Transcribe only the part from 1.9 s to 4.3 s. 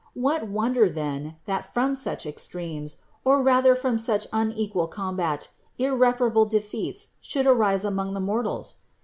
such extremes, or rather from such